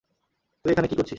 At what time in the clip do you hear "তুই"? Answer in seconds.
0.65-0.71